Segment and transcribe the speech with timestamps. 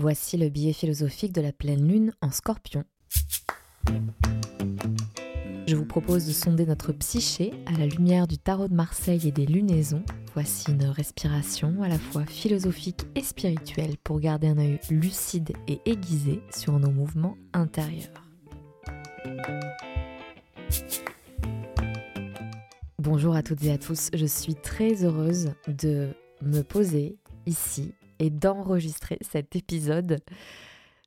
[0.00, 2.82] Voici le billet philosophique de la pleine lune en scorpion.
[5.68, 9.30] Je vous propose de sonder notre psyché à la lumière du tarot de Marseille et
[9.30, 10.02] des lunaisons.
[10.34, 15.80] Voici une respiration à la fois philosophique et spirituelle pour garder un œil lucide et
[15.86, 18.28] aiguisé sur nos mouvements intérieurs.
[22.98, 26.08] Bonjour à toutes et à tous, je suis très heureuse de
[26.42, 27.16] me poser
[27.46, 30.20] ici et d'enregistrer cet épisode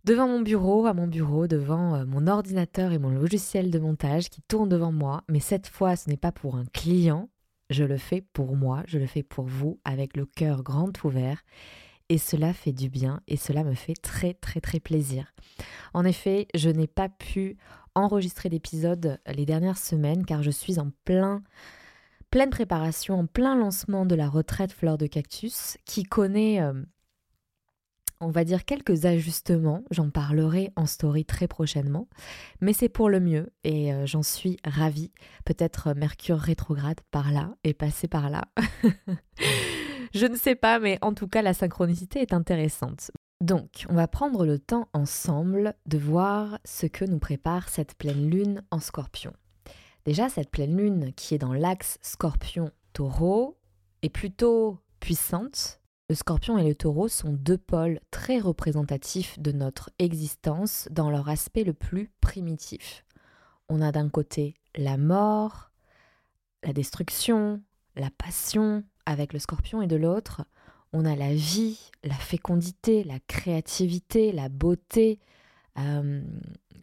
[0.04, 4.30] devant mon bureau, à mon bureau, devant euh, mon ordinateur et mon logiciel de montage
[4.30, 5.24] qui tourne devant moi.
[5.28, 7.30] Mais cette fois, ce n'est pas pour un client,
[7.70, 11.44] je le fais pour moi, je le fais pour vous, avec le cœur grand ouvert.
[12.10, 15.34] Et cela fait du bien et cela me fait très très très plaisir.
[15.94, 17.58] En effet, je n'ai pas pu
[17.96, 21.44] enregistrer d'épisode les dernières semaines car je suis en plein
[22.32, 26.74] pleine préparation, en plein lancement de la retraite fleur de cactus qui connaît euh,
[28.20, 32.08] on va dire quelques ajustements, j'en parlerai en story très prochainement,
[32.62, 35.12] mais c'est pour le mieux et euh, j'en suis ravie.
[35.46, 38.46] Peut-être Mercure rétrograde par là et passer par là.
[40.14, 43.12] Je ne sais pas, mais en tout cas la synchronicité est intéressante.
[43.40, 48.30] Donc, on va prendre le temps ensemble de voir ce que nous prépare cette pleine
[48.30, 49.32] lune en scorpion.
[50.06, 53.60] Déjà, cette pleine lune qui est dans l'axe scorpion-taureau
[54.02, 59.90] est plutôt puissante, le scorpion et le taureau sont deux pôles très représentatifs de notre
[60.00, 63.04] existence dans leur aspect le plus primitif.
[63.68, 65.72] On a d'un côté la mort,
[66.64, 67.62] la destruction,
[67.96, 70.46] la passion avec le scorpion et de l'autre,
[70.94, 75.20] on a la vie, la fécondité, la créativité, la beauté,
[75.78, 76.22] euh,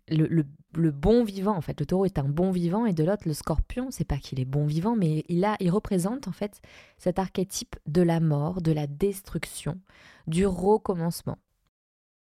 [0.08, 0.44] le,
[0.90, 1.78] bon vivant en fait.
[1.80, 4.44] Le taureau est un bon vivant et de l'autre le scorpion, c'est pas qu'il est
[4.44, 6.60] bon vivant, mais il a, il représente en fait
[6.98, 9.80] cet archétype de la mort, de la destruction,
[10.26, 11.38] du recommencement.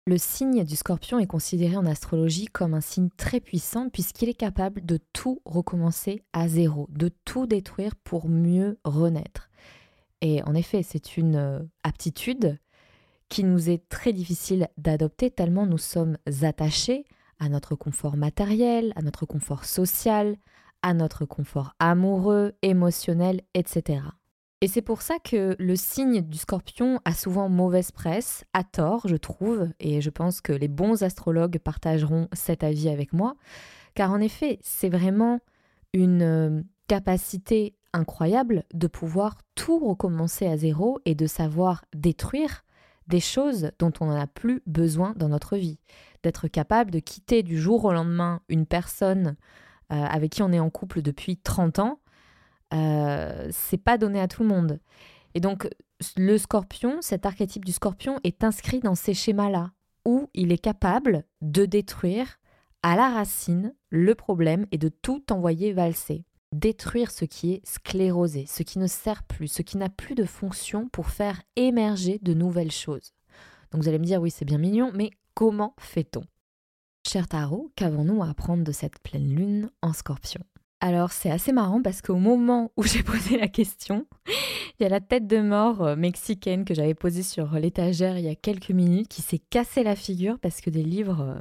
[0.08, 4.34] Le signe du scorpion est considéré en astrologie comme un signe très puissant puisqu'il est
[4.34, 9.51] capable de tout recommencer à zéro, de tout détruire pour mieux renaître.
[10.20, 12.58] Et en effet, c'est une euh, aptitude
[13.29, 17.05] qui nous est très difficile d'adopter tellement nous sommes attachés
[17.39, 20.36] à notre confort matériel, à notre confort social,
[20.83, 24.01] à notre confort amoureux, émotionnel, etc.
[24.63, 29.07] Et c'est pour ça que le signe du scorpion a souvent mauvaise presse, à tort,
[29.07, 33.36] je trouve, et je pense que les bons astrologues partageront cet avis avec moi,
[33.95, 35.41] car en effet, c'est vraiment
[35.92, 42.64] une euh, capacité incroyable de pouvoir tout recommencer à zéro et de savoir détruire
[43.08, 45.78] des choses dont on n'en a plus besoin dans notre vie.
[46.22, 49.36] D'être capable de quitter du jour au lendemain une personne
[49.92, 52.00] euh, avec qui on est en couple depuis 30 ans,
[52.74, 54.80] euh, c'est pas donné à tout le monde.
[55.34, 55.68] Et donc,
[56.16, 59.72] le scorpion, cet archétype du scorpion, est inscrit dans ces schémas-là,
[60.05, 62.39] où il est capable de détruire
[62.83, 68.46] à la racine le problème et de tout envoyer valser détruire ce qui est sclérosé,
[68.46, 72.34] ce qui ne sert plus, ce qui n'a plus de fonction pour faire émerger de
[72.34, 73.12] nouvelles choses.
[73.70, 76.24] Donc vous allez me dire, oui, c'est bien mignon, mais comment fait-on?
[77.07, 80.40] Cher Tarot, qu'avons-nous à apprendre de cette pleine lune en scorpion?
[80.80, 84.07] Alors c'est assez marrant parce qu'au moment où j'ai posé la question,
[84.78, 88.24] il y a la tête de mort euh, mexicaine que j'avais posée sur l'étagère il
[88.24, 91.40] y a quelques minutes qui s'est cassé la figure parce que des livres euh,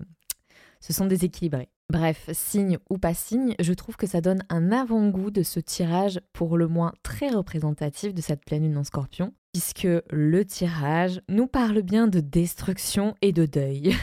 [0.79, 1.69] se sont déséquilibrés.
[1.91, 6.19] Bref, signe ou pas signe, je trouve que ça donne un avant-goût de ce tirage
[6.33, 11.45] pour le moins très représentatif de cette pleine lune en scorpion, puisque le tirage nous
[11.45, 13.95] parle bien de destruction et de deuil.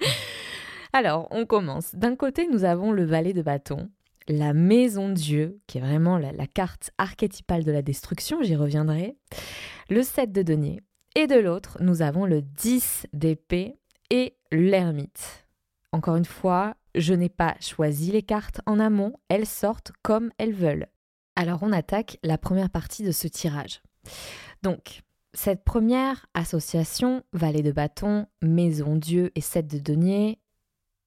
[0.92, 1.94] Alors, on commence.
[1.94, 3.90] D'un côté, nous avons le valet de bâton,
[4.28, 9.16] la maison Dieu, qui est vraiment la, la carte archétypale de la destruction, j'y reviendrai,
[9.88, 10.80] le 7 de denier,
[11.14, 13.78] et de l'autre, nous avons le 10 d'épée
[14.10, 15.45] et l'ermite.
[15.96, 20.52] Encore une fois, je n'ai pas choisi les cartes en amont, elles sortent comme elles
[20.52, 20.88] veulent.
[21.36, 23.80] Alors on attaque la première partie de ce tirage.
[24.62, 25.00] Donc,
[25.32, 30.38] cette première association, valet de bâton, maison Dieu et sept de denier,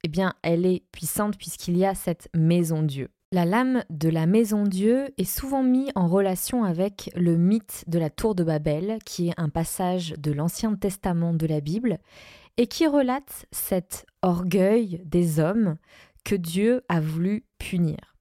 [0.04, 3.10] eh bien, elle est puissante puisqu'il y a cette maison Dieu.
[3.32, 8.00] La lame de la maison Dieu est souvent mise en relation avec le mythe de
[8.00, 12.00] la tour de Babel, qui est un passage de l'Ancien Testament de la Bible,
[12.58, 15.78] et qui relate cet orgueil des hommes
[16.24, 18.16] que Dieu a voulu punir.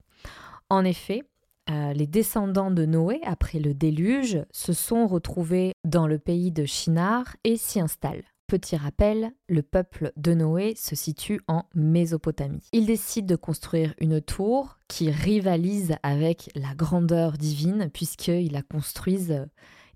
[0.70, 1.22] En effet,
[1.70, 6.64] euh, les descendants de Noé, après le déluge, se sont retrouvés dans le pays de
[6.64, 8.24] Shinar et s'y installent.
[8.46, 12.66] Petit rappel, le peuple de Noé se situe en Mésopotamie.
[12.72, 19.46] Ils décident de construire une tour qui rivalise avec la grandeur divine puisqu'ils la construisent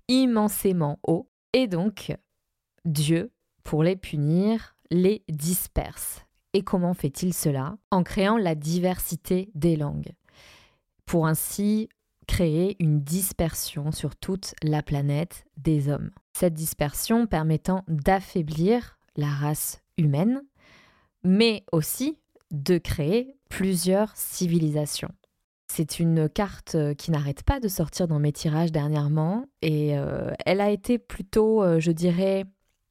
[0.07, 1.27] immensément haut.
[1.53, 2.15] Et donc,
[2.85, 3.31] Dieu
[3.63, 6.25] pour les punir, les disperse.
[6.53, 7.77] Et comment fait-il cela?
[7.91, 10.13] En créant la diversité des langues,
[11.05, 11.89] pour ainsi
[12.27, 16.11] créer une dispersion sur toute la planète des hommes.
[16.33, 20.41] Cette dispersion permettant d'affaiblir la race humaine,
[21.23, 22.17] mais aussi
[22.51, 25.11] de créer plusieurs civilisations.
[25.71, 30.61] C'est une carte qui n'arrête pas de sortir dans mes tirages dernièrement et euh, elle
[30.61, 32.45] a été plutôt, euh, je dirais,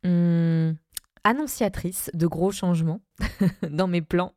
[0.05, 0.77] hum,
[1.25, 3.01] annonciatrice de gros changements
[3.71, 4.35] dans mes plans.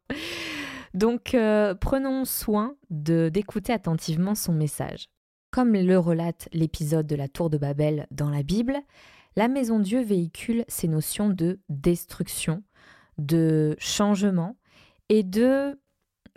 [0.94, 5.10] Donc euh, prenons soin d'écouter attentivement son message.
[5.52, 8.78] Comme le relate l'épisode de la tour de Babel dans la Bible,
[9.36, 12.64] la Maison Dieu véhicule ces notions de destruction,
[13.18, 14.56] de changement
[15.10, 15.78] et de,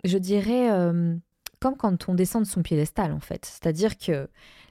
[0.03, 1.15] je dirais, euh,
[1.59, 3.45] comme quand on descend de son piédestal en fait.
[3.45, 4.29] C'est-à-dire que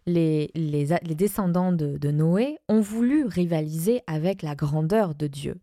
[0.09, 5.61] les, descendants de, de Noé ont voulu rivaliser avec la grandeur de Dieu.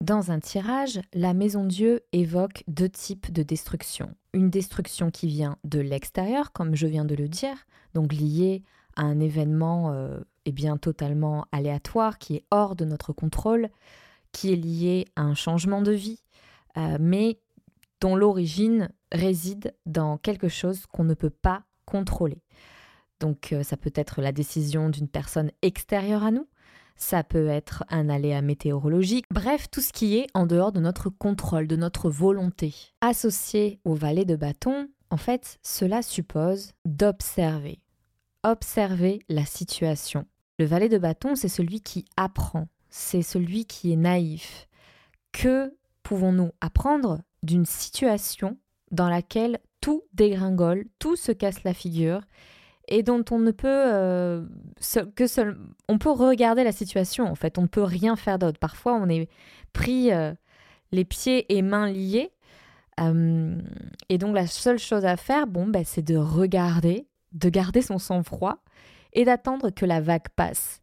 [0.00, 4.14] Dans un tirage, la Maison Dieu évoque deux types de destruction.
[4.32, 7.56] Une destruction qui vient de l'extérieur, comme je viens de le dire,
[7.94, 8.62] donc liée
[8.94, 13.70] à un événement euh, eh bien totalement aléatoire, qui est hors de notre contrôle,
[14.30, 16.20] qui est lié à un changement de vie,
[16.76, 17.40] euh, mais
[18.00, 22.40] dont l'origine réside dans quelque chose qu'on ne peut pas contrôler.
[23.20, 26.46] Donc euh, ça peut être la décision d'une personne extérieure à nous,
[26.98, 31.10] ça peut être un aléa météorologique, bref, tout ce qui est en dehors de notre
[31.10, 32.74] contrôle, de notre volonté.
[33.00, 37.80] Associé au valet de bâton, en fait, cela suppose d'observer.
[38.42, 40.26] Observer la situation.
[40.58, 44.68] Le valet de bâton, c'est celui qui apprend, c'est celui qui est naïf.
[45.32, 45.72] Que
[46.02, 48.58] pouvons-nous apprendre d'une situation
[48.90, 52.22] dans laquelle tout dégringole, tout se casse la figure
[52.88, 54.44] et dont on ne peut euh,
[55.14, 55.58] que seul,
[55.88, 58.58] on peut regarder la situation en fait, on ne peut rien faire d'autre.
[58.58, 59.28] Parfois, on est
[59.72, 60.32] pris euh,
[60.90, 62.32] les pieds et mains liés,
[63.00, 63.60] euh,
[64.08, 67.98] et donc la seule chose à faire, bon, ben, c'est de regarder, de garder son
[67.98, 68.58] sang-froid
[69.12, 70.80] et d'attendre que la vague passe.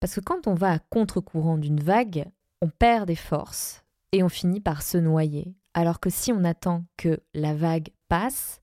[0.00, 2.26] Parce que quand on va à contre-courant d'une vague,
[2.62, 5.54] on perd des forces et on finit par se noyer.
[5.74, 8.60] Alors que si on attend que la vague passe,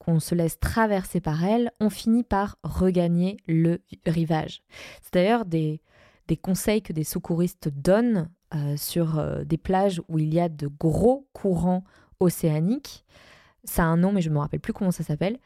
[0.00, 4.62] qu'on se laisse traverser par elle, on finit par regagner le rivage.
[5.02, 5.80] C'est d'ailleurs des,
[6.42, 10.68] conseils que des secouristes donnent euh, sur euh, des plages où il y a de
[10.68, 11.84] gros courants
[12.18, 13.04] océaniques.
[13.64, 15.38] Ça a un nom, mais je ne me rappelle plus comment ça s'appelle.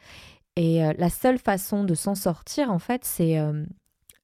[0.55, 3.65] Et euh, la seule façon de s'en sortir, en fait, c'est de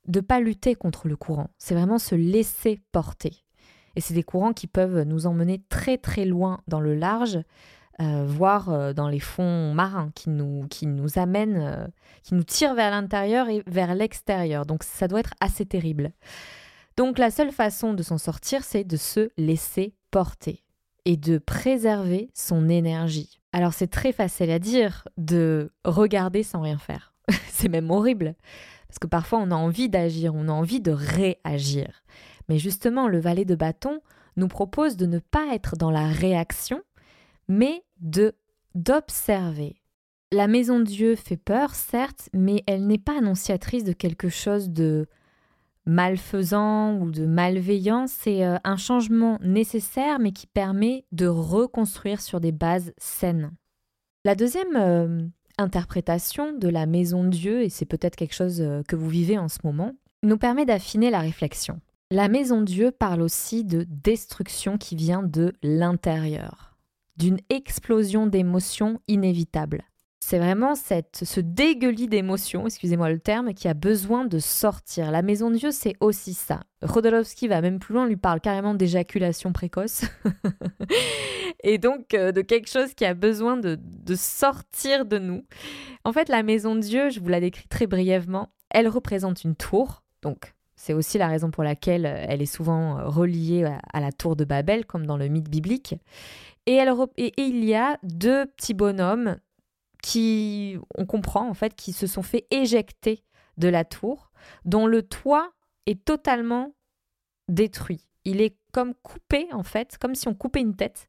[0.07, 1.49] ne pas lutter contre le courant.
[1.59, 3.45] C'est vraiment se laisser porter.
[3.97, 7.41] Et c'est des courants qui peuvent nous emmener très très loin dans le large,
[8.01, 11.87] euh, voire euh, dans les fonds marins, qui nous, qui nous amènent, euh,
[12.23, 14.65] qui nous tirent vers l'intérieur et vers l'extérieur.
[14.65, 16.13] Donc ça doit être assez terrible.
[16.97, 20.65] Donc la seule façon de s'en sortir, c'est de se laisser porter
[21.05, 23.41] et de préserver son énergie.
[23.53, 27.13] Alors c'est très facile à dire de regarder sans rien faire.
[27.49, 28.35] c'est même horrible.
[28.89, 32.03] Parce que parfois on a envie d'agir, on a envie de réagir.
[32.49, 34.01] Mais justement, le valet de bâton
[34.37, 36.83] nous propose de ne pas être dans la réaction,
[37.47, 38.35] mais de
[38.75, 39.81] d'observer.
[40.33, 44.71] La maison de Dieu fait peur, certes, mais elle n'est pas annonciatrice de quelque chose
[44.71, 45.09] de
[45.87, 48.07] malfaisant ou de malveillant.
[48.07, 53.51] C'est euh, un changement nécessaire, mais qui permet de reconstruire sur des bases saines.
[54.25, 55.27] La deuxième euh,
[55.59, 59.37] interprétation de la maison de Dieu, et c'est peut-être quelque chose euh, que vous vivez
[59.37, 61.81] en ce moment, nous permet d'affiner la réflexion.
[62.13, 66.70] La maison de Dieu parle aussi de destruction qui vient de l'intérieur
[67.21, 69.85] d'une explosion d'émotions inévitable.
[70.21, 75.11] C'est vraiment cette, ce dégueulis d'émotions, excusez-moi le terme, qui a besoin de sortir.
[75.11, 76.61] La maison de Dieu, c'est aussi ça.
[76.83, 80.05] Rodolowski va même plus loin, lui parle carrément d'éjaculation précoce.
[81.63, 85.45] et donc euh, de quelque chose qui a besoin de, de sortir de nous.
[86.05, 89.57] En fait, la maison de Dieu, je vous la décris très brièvement, elle représente une
[89.57, 90.05] tour.
[90.23, 94.45] Donc, c'est aussi la raison pour laquelle elle est souvent reliée à la tour de
[94.45, 95.97] Babel, comme dans le mythe biblique.
[96.67, 96.83] Et,
[97.37, 99.39] il y a deux petits bonhommes
[100.03, 103.25] qui, on comprend en fait, qui se sont fait éjecter
[103.57, 104.31] de la tour,
[104.65, 105.53] dont le toit
[105.87, 106.75] est totalement
[107.49, 108.07] détruit.
[108.25, 111.09] Il est comme coupé en fait, comme si on coupait une tête.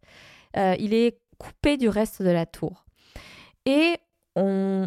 [0.58, 2.86] Euh, il est coupé du reste de la tour.
[3.65, 3.98] Et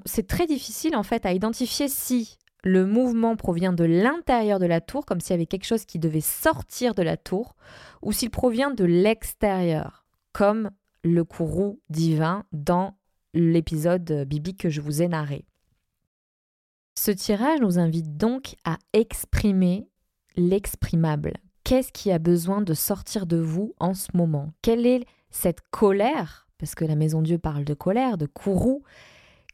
[0.07, 4.81] c'est très difficile en fait à identifier si le mouvement provient de l'intérieur de la
[4.81, 7.55] tour, comme s'il y avait quelque chose qui devait sortir de la tour,
[8.01, 10.04] ou s'il provient de l'extérieur
[10.35, 10.71] comme
[11.03, 12.99] le courroux divin dans
[13.33, 15.47] l'épisode biblique que je vous ai narré.
[16.99, 19.89] Ce tirage nous invite donc à exprimer
[20.37, 21.35] l'exprimable.
[21.65, 24.53] Qu'est-ce qui a besoin de sortir de vous en ce moment?
[24.61, 26.47] Quelle est cette colère?
[26.59, 28.83] Parce que la Maison Dieu parle de colère, de courroux.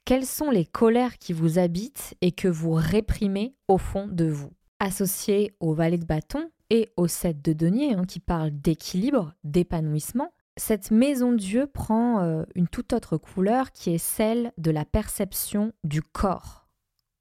[0.05, 4.53] Quelles sont les colères qui vous habitent et que vous réprimez au fond de vous?
[4.81, 10.33] Associé au valet de bâton et au sept de denier, hein, qui parle d'équilibre, d'épanouissement,
[10.57, 15.73] cette maison Dieu prend euh, une toute autre couleur qui est celle de la perception
[15.85, 16.69] du corps.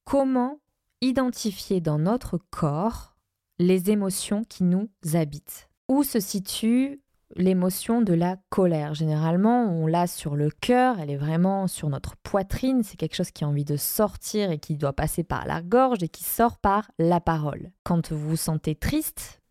[0.03, 0.59] Comment
[1.01, 3.15] identifier dans notre corps
[3.59, 5.69] les émotions qui nous habitent?
[5.87, 7.01] Où se situe
[7.35, 8.93] l'émotion de la colère?
[8.93, 13.31] Généralement, on l'a sur le cœur, elle est vraiment sur notre poitrine, c'est quelque chose
[13.31, 16.57] qui a envie de sortir et qui doit passer par la gorge et qui sort
[16.57, 17.71] par la parole.
[17.83, 19.41] Quand vous vous sentez triste,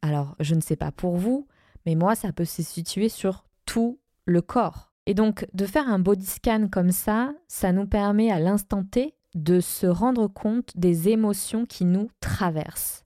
[0.00, 1.46] alors je ne sais pas pour vous,
[1.86, 4.92] mais moi, ça peut se situer sur tout le corps.
[5.06, 9.14] Et donc, de faire un body scan comme ça, ça nous permet à l'instant T
[9.34, 13.04] de se rendre compte des émotions qui nous traversent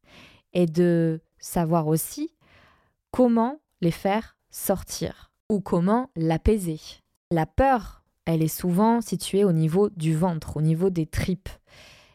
[0.53, 2.31] et de savoir aussi
[3.11, 6.81] comment les faire sortir ou comment l'apaiser.
[7.31, 11.49] La peur, elle est souvent située au niveau du ventre, au niveau des tripes.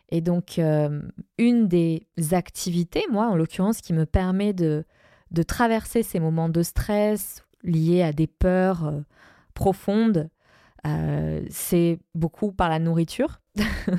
[0.10, 1.02] Et donc, euh,
[1.40, 4.86] une des activités, moi en l'occurrence, qui me permet de
[5.34, 9.02] de traverser ces moments de stress liés à des peurs euh,
[9.54, 10.30] profondes,
[10.86, 13.40] euh, c'est beaucoup par la nourriture.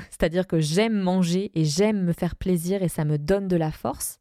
[0.09, 3.71] C'est-à-dire que j'aime manger et j'aime me faire plaisir et ça me donne de la
[3.71, 4.19] force.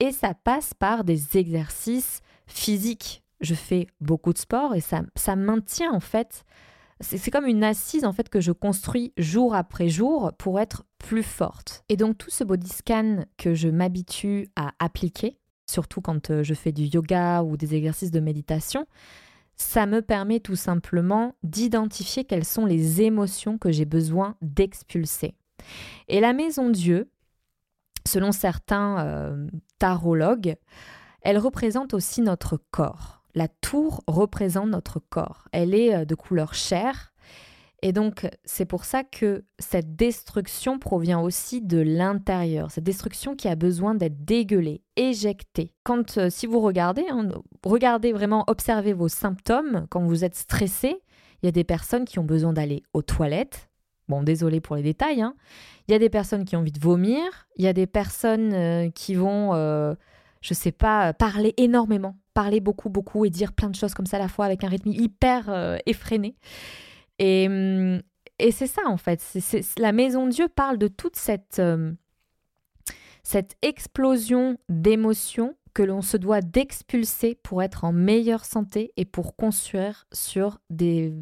[0.00, 3.22] Et ça passe par des exercices physiques.
[3.40, 6.44] Je fais beaucoup de sport et ça, ça maintient en fait.
[7.02, 11.22] C'est comme une assise en fait que je construis jour après jour pour être plus
[11.22, 11.82] forte.
[11.88, 15.39] Et donc tout ce body scan que je m'habitue à appliquer,
[15.70, 18.86] surtout quand euh, je fais du yoga ou des exercices de méditation,
[19.56, 25.34] ça me permet tout simplement d'identifier quelles sont les émotions que j'ai besoin d'expulser.
[26.08, 27.10] Et la maison Dieu,
[28.06, 29.46] selon certains euh,
[29.78, 30.56] tarologues,
[31.22, 33.22] elle représente aussi notre corps.
[33.34, 35.48] La tour représente notre corps.
[35.52, 37.09] Elle est euh, de couleur chair
[37.82, 43.48] et donc, c'est pour ça que cette destruction provient aussi de l'intérieur, cette destruction qui
[43.48, 45.72] a besoin d'être dégueulée, éjectée.
[45.82, 47.28] Quand, euh, si vous regardez, hein,
[47.64, 51.00] regardez vraiment, observez vos symptômes quand vous êtes stressé.
[51.42, 53.70] Il y a des personnes qui ont besoin d'aller aux toilettes.
[54.08, 55.22] Bon, désolé pour les détails.
[55.22, 55.34] Hein.
[55.88, 57.22] Il y a des personnes qui ont envie de vomir.
[57.56, 59.94] Il y a des personnes euh, qui vont, euh,
[60.42, 64.18] je sais pas, parler énormément, parler beaucoup, beaucoup et dire plein de choses comme ça
[64.18, 66.36] à la fois avec un rythme hyper effréné.
[67.20, 68.00] Hum,
[68.38, 69.22] et, c'est ça en fait.
[69.78, 71.96] la Maison Dieu parle de toute cette, hum,
[73.22, 79.36] cette explosion d'émotions que l'on se doit d'expulser pour être en meilleure santé et pour
[79.36, 81.12] construire sur des,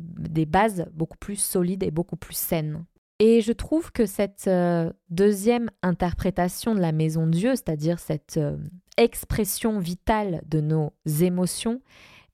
[0.47, 2.85] bases beaucoup plus solides et beaucoup plus saines.
[3.19, 8.57] Et je trouve que cette euh, deuxième interprétation de la maison Dieu, c'est-à-dire cette euh,
[8.97, 11.81] expression vitale de nos émotions,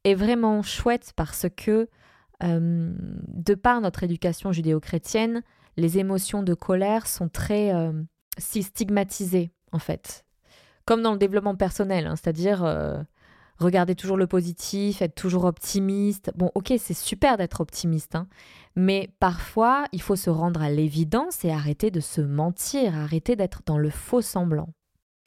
[0.04, 1.88] est vraiment chouette parce que
[2.44, 2.92] euh,
[3.28, 5.42] de par notre éducation judéo-chrétienne,
[5.76, 7.92] les émotions de colère sont très euh,
[8.38, 10.24] si stigmatisées, en fait.
[10.84, 13.02] Comme dans le développement personnel, hein, c'est-à-dire euh,
[13.58, 16.30] regarder toujours le positif, être toujours optimiste.
[16.36, 18.28] Bon, ok, c'est super d'être optimiste, hein,
[18.76, 23.62] mais parfois, il faut se rendre à l'évidence et arrêter de se mentir, arrêter d'être
[23.66, 24.68] dans le faux semblant.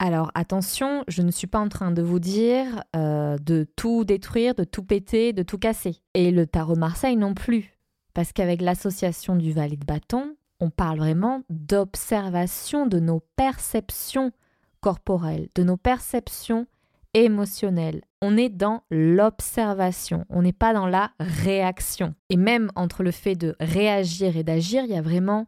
[0.00, 4.54] Alors attention, je ne suis pas en train de vous dire euh, de tout détruire,
[4.54, 5.96] de tout péter, de tout casser.
[6.14, 7.76] Et le tarot Marseille non plus.
[8.14, 14.32] Parce qu'avec l'association du valet de bâton, on parle vraiment d'observation de nos perceptions
[14.80, 16.66] corporelles, de nos perceptions
[17.14, 18.02] émotionnelles.
[18.22, 22.14] On est dans l'observation, on n'est pas dans la réaction.
[22.28, 25.46] Et même entre le fait de réagir et d'agir, il y a vraiment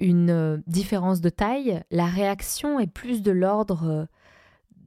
[0.00, 4.06] une euh, différence de taille, la réaction est plus de l'ordre euh,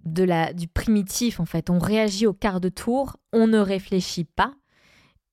[0.06, 1.70] de la, du primitif en fait.
[1.70, 4.54] On réagit au quart de tour, on ne réfléchit pas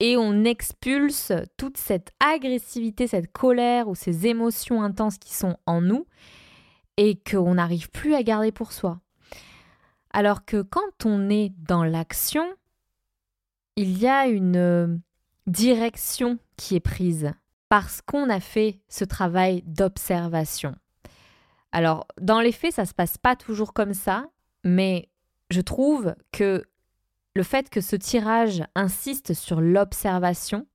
[0.01, 5.81] et on expulse toute cette agressivité, cette colère ou ces émotions intenses qui sont en
[5.81, 6.07] nous
[6.97, 9.01] et qu'on n'arrive plus à garder pour soi.
[10.11, 12.47] Alors que quand on est dans l'action,
[13.77, 14.97] il y a une euh,
[15.47, 17.33] direction qui est prise
[17.69, 20.75] parce qu'on a fait ce travail d'observation.
[21.73, 24.29] Alors, dans les faits, ça se passe pas toujours comme ça,
[24.65, 25.11] mais
[25.51, 26.65] je trouve que
[27.35, 30.67] le fait que ce tirage insiste sur l'observation,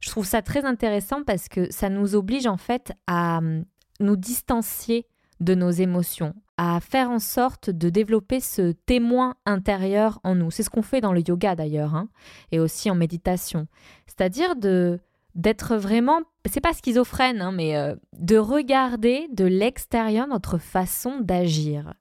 [0.00, 3.64] je trouve ça très intéressant parce que ça nous oblige en fait à hum,
[4.00, 5.06] nous distancier
[5.40, 10.50] de nos émotions, à faire en sorte de développer ce témoin intérieur en nous.
[10.50, 12.08] C'est ce qu'on fait dans le yoga d'ailleurs, hein,
[12.50, 13.68] et aussi en méditation.
[14.06, 14.98] C'est-à-dire de
[15.38, 21.94] d'être vraiment, c'est pas schizophrène, hein, mais euh, de regarder de l'extérieur notre façon d'agir.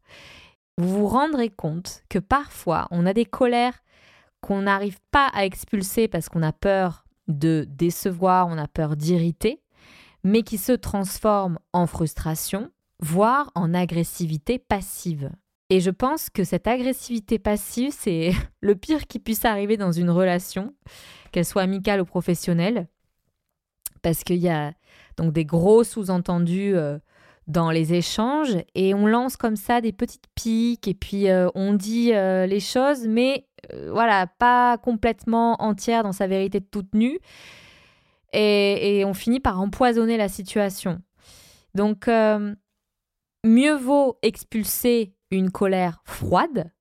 [0.77, 3.83] vous vous rendrez compte que parfois on a des colères
[4.41, 9.61] qu'on n'arrive pas à expulser parce qu'on a peur de décevoir, on a peur d'irriter,
[10.23, 15.29] mais qui se transforment en frustration, voire en agressivité passive.
[15.69, 20.09] Et je pense que cette agressivité passive, c'est le pire qui puisse arriver dans une
[20.09, 20.73] relation,
[21.31, 22.87] qu'elle soit amicale ou professionnelle,
[24.01, 24.73] parce qu'il y a
[25.17, 26.99] donc des gros sous-entendus euh,
[27.47, 31.73] dans les échanges et on lance comme ça des petites piques et puis euh, on
[31.73, 33.47] dit euh, les choses, mais
[33.89, 37.19] voilà, pas complètement entière dans sa vérité toute nue.
[38.31, 41.01] Et, on finit par empoisonner la situation.
[41.73, 46.71] Donc, mieux vaut expulser une colère froide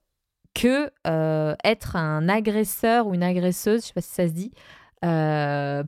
[0.54, 0.92] que
[1.64, 4.52] être un agresseur ou une agresseuse, je sais pas si ça se dit,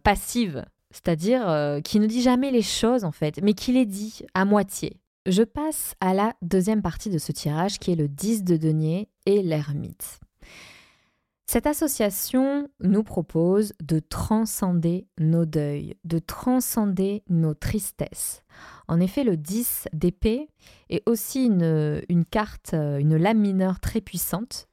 [0.03, 4.23] passive, c'est-à-dire euh, qui ne dit jamais les choses en fait, mais qui les dit
[4.35, 5.01] à moitié.
[5.27, 9.09] Je passe à la deuxième partie de ce tirage qui est le 10 de denier
[9.27, 10.21] et l'ermite.
[11.51, 18.43] Cette association nous propose de transcender nos deuils, de transcender nos tristesses.
[18.87, 20.51] En effet, le 10 d'épée
[20.91, 24.69] est aussi une, carte, une lame mineure très puissante,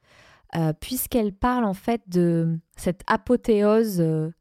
[0.56, 4.32] euh, puisqu'elle parle en fait de cette apothéose euh,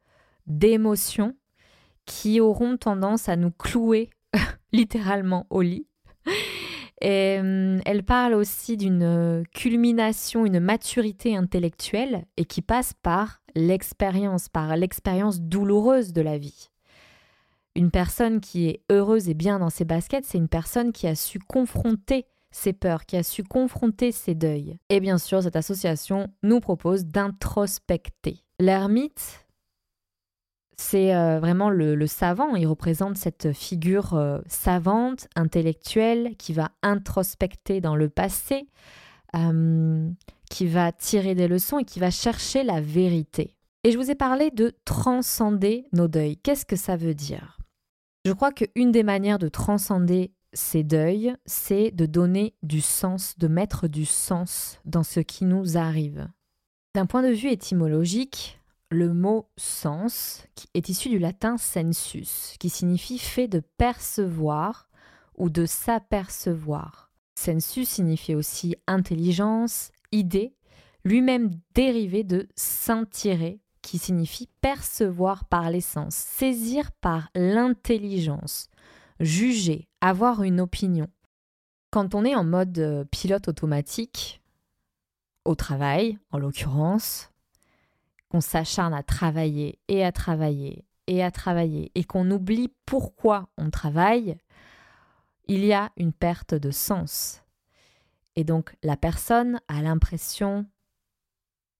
[0.48, 1.36] d'émotions
[2.06, 4.10] qui auront tendance à nous clouer
[4.72, 5.86] littéralement au lit
[7.00, 7.38] et,
[7.84, 15.40] elle parle aussi d'une culmination, une maturité intellectuelle et qui passe par l'expérience, par l'expérience
[15.40, 16.70] douloureuse de la vie.
[17.76, 21.14] Une personne qui est heureuse et bien dans ses baskets, c'est une personne qui a
[21.14, 24.78] su confronter ses peurs, qui a su confronter ses deuils.
[24.88, 28.44] Et bien sûr, cette association nous propose d'introspecter.
[28.60, 29.43] L'ermite,
[30.76, 32.56] c'est euh, vraiment le, savant.
[32.56, 38.68] Il représente cette figure euh, savante, intellectuelle, qui va introspecter dans le passé,
[39.36, 40.08] euh,
[40.50, 43.56] qui va tirer des leçons et qui va chercher la vérité.
[43.84, 46.38] Et je vous ai parlé de transcender nos deuils.
[46.38, 47.58] Qu'est-ce que ça veut dire?
[48.24, 53.48] Je crois qu'une des manières de transcender ces deuils, c'est de donner du sens, de
[53.48, 56.28] mettre du sens dans ce qui nous arrive.
[56.94, 58.60] D'un point de vue étymologique,
[58.94, 64.88] le mot sens est issu du latin sensus, qui signifie fait de percevoir
[65.36, 67.10] ou de s'apercevoir.
[67.34, 70.54] Sensus signifie aussi intelligence, idée,
[71.04, 78.70] lui-même dérivé de s'intirer, qui signifie percevoir par l'essence, saisir par l'intelligence,
[79.20, 81.08] juger, avoir une opinion.
[81.90, 84.40] Quand on est en mode euh, pilote automatique,
[85.44, 87.30] au travail en l'occurrence,
[88.34, 93.70] qu'on s'acharne à travailler et à travailler et à travailler et qu'on oublie pourquoi on
[93.70, 94.36] travaille,
[95.46, 97.44] il y a une perte de sens.
[98.34, 100.66] Et donc la personne a l'impression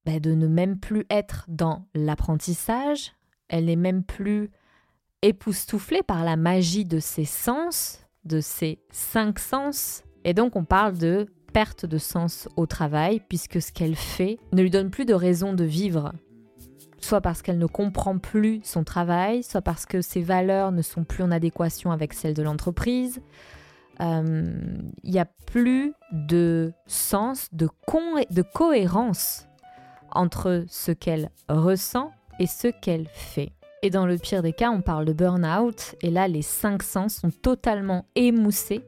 [0.07, 3.15] bah, de ne même plus être dans l'apprentissage,
[3.49, 4.49] elle n'est même plus
[5.23, 10.05] époustouflée par la magie de ses sens, de ses cinq sens.
[10.23, 14.63] Et donc on parle de perte de sens au travail, puisque ce qu'elle fait ne
[14.63, 16.13] lui donne plus de raison de vivre
[17.05, 21.05] soit parce qu'elle ne comprend plus son travail, soit parce que ses valeurs ne sont
[21.05, 23.21] plus en adéquation avec celles de l'entreprise.
[24.01, 24.57] Euh,
[25.03, 27.69] il n'y a plus de sens, de,
[28.31, 29.47] de cohérence
[30.11, 33.53] entre ce qu'elle ressent et ce qu'elle fait.
[33.83, 37.17] Et dans le pire des cas, on parle de burn-out, et là, les cinq sens
[37.17, 38.81] sont totalement émoussés,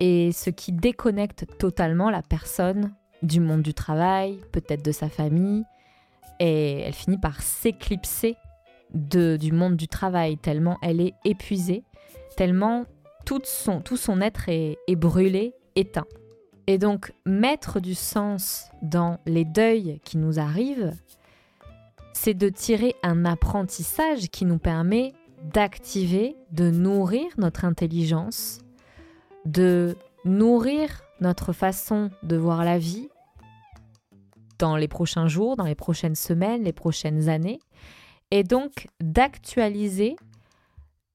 [0.00, 5.64] et ce qui déconnecte totalement la personne du monde du travail, peut-être de sa famille,
[6.40, 8.36] et elle finit par s'éclipser
[8.92, 11.82] du monde du travail, tellement elle est épuisée,
[12.36, 12.84] tellement
[13.24, 16.06] tout son, tout son être est, est brûlé, éteint.
[16.66, 20.92] Et donc mettre du sens dans les deuils qui nous arrivent,
[22.12, 25.12] c'est de tirer un apprentissage qui nous permet
[25.52, 28.60] d'activer, de nourrir notre intelligence,
[29.44, 33.08] de nourrir notre façon de voir la vie,
[34.58, 37.60] dans les prochains jours, dans les prochaines semaines, les prochaines années,
[38.30, 40.16] et donc d'actualiser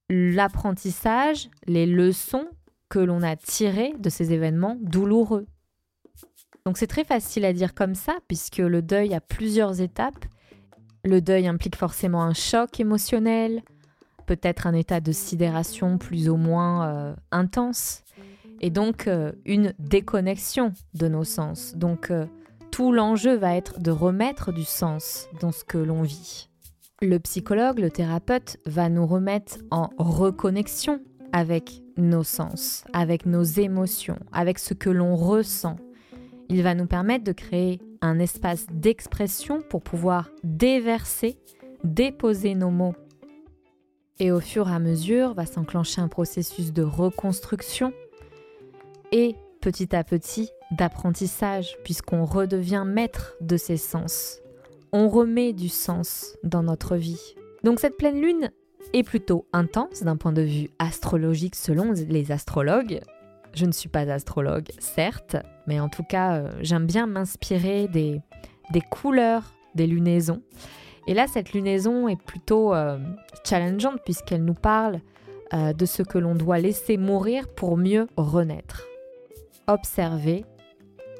[0.09, 2.47] l'apprentissage, les leçons
[2.89, 5.45] que l'on a tirées de ces événements douloureux.
[6.65, 10.25] Donc c'est très facile à dire comme ça, puisque le deuil a plusieurs étapes.
[11.05, 13.63] Le deuil implique forcément un choc émotionnel,
[14.25, 18.03] peut-être un état de sidération plus ou moins euh, intense,
[18.61, 21.73] et donc euh, une déconnexion de nos sens.
[21.75, 22.25] Donc euh,
[22.71, 26.49] tout l'enjeu va être de remettre du sens dans ce que l'on vit.
[27.01, 31.01] Le psychologue, le thérapeute va nous remettre en reconnexion
[31.31, 35.77] avec nos sens, avec nos émotions, avec ce que l'on ressent.
[36.49, 41.37] Il va nous permettre de créer un espace d'expression pour pouvoir déverser,
[41.83, 42.95] déposer nos mots.
[44.19, 47.93] Et au fur et à mesure va s'enclencher un processus de reconstruction
[49.11, 54.39] et petit à petit d'apprentissage puisqu'on redevient maître de ses sens.
[54.91, 57.35] On remet du sens dans notre vie.
[57.63, 58.51] Donc cette pleine lune
[58.93, 63.01] est plutôt intense d'un point de vue astrologique selon les astrologues.
[63.53, 65.35] Je ne suis pas astrologue, certes,
[65.67, 68.21] mais en tout cas, euh, j'aime bien m'inspirer des,
[68.91, 70.41] couleurs des lunaisons.
[71.07, 72.99] Et là, cette lunaison est plutôt euh,
[73.43, 74.99] challengeante puisqu'elle nous parle
[75.53, 78.88] euh, de ce que l'on doit laisser mourir pour mieux renaître.
[79.69, 80.45] Observez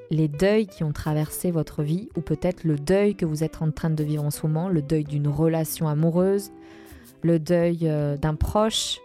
[0.09, 3.69] les deuils qui ont traversé votre vie ou peut-être le deuil que vous êtes en
[3.69, 6.49] train de vivre en ce moment, le deuil d'une relation amoureuse,
[7.21, 8.97] le deuil euh, d'un proche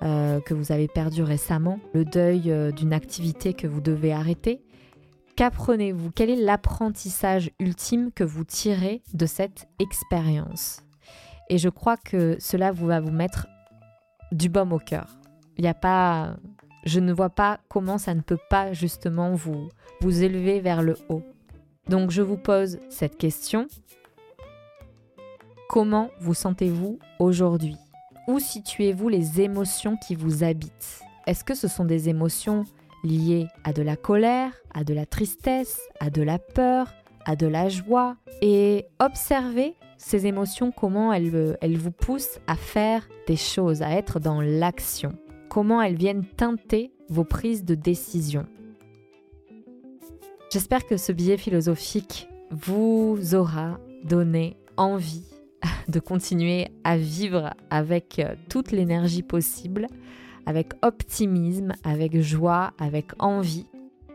[0.00, 4.62] euh, que vous avez perdu récemment, le deuil euh, d'une activité que vous devez arrêter.
[5.36, 6.10] Qu'apprenez-vous?
[6.12, 10.80] Quel est l'apprentissage ultime que vous tirez de cette expérience?
[11.50, 13.46] Et je crois que cela vous va vous mettre
[14.32, 15.18] du baume au cœur.
[15.58, 16.36] Il n'y a pas,
[16.86, 19.68] je ne vois pas comment ça ne peut pas justement vous
[20.00, 21.22] vous élever vers le haut.
[21.88, 23.66] Donc je vous pose cette question
[25.68, 27.76] Comment vous sentez-vous aujourd'hui?
[28.28, 31.00] Où situez-vous les émotions qui vous habitent?
[31.26, 32.64] Est-ce que ce sont des émotions
[33.02, 36.94] liées à de la colère, à de la tristesse, à de la peur,
[37.24, 38.16] à de la joie?
[38.42, 44.20] Et observez ces émotions, comment elles, elles vous poussent à faire des choses, à être
[44.20, 45.18] dans l'action.
[45.56, 48.44] Comment elles viennent teinter vos prises de décision.
[50.52, 55.24] J'espère que ce billet philosophique vous aura donné envie
[55.88, 59.86] de continuer à vivre avec euh, toute l'énergie possible,
[60.44, 63.64] avec optimisme, avec joie, avec envie.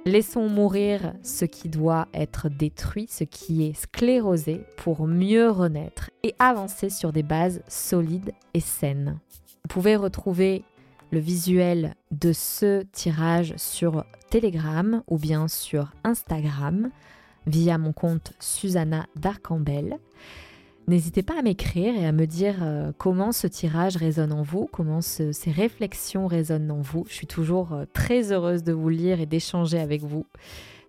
[0.05, 6.35] Laissons mourir ce qui doit être détruit, ce qui est sclérosé, pour mieux renaître et
[6.37, 9.17] avancer sur des bases solides et saines.
[9.63, 10.63] Vous pouvez retrouver
[11.11, 16.89] le visuel de ce tirage sur Telegram ou bien sur Instagram
[17.47, 19.97] via mon compte Susanna Darcambel.
[20.87, 24.67] N'hésitez pas à m'écrire et à me dire euh, comment ce tirage résonne en vous,
[24.71, 27.05] comment ces réflexions résonnent en vous.
[27.07, 30.25] Je suis toujours euh, très heureuse de vous lire et d'échanger avec vous.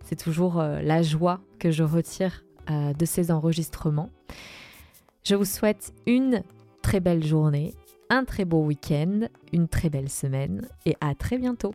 [0.03, 4.09] C'est toujours euh, la joie que je retire de ces enregistrements.
[5.25, 6.43] Je vous souhaite une
[6.81, 7.73] très belle journée,
[8.13, 11.73] un très beau week-end, une très belle semaine et à très bientôt.